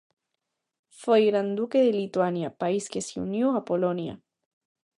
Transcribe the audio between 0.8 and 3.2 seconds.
Foi Gran Duque de Lituania, país que se